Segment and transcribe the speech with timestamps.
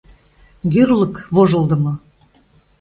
[0.71, 1.93] Гӱрлык— вожылдымо.